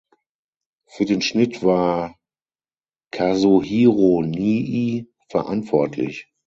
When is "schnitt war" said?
1.21-2.17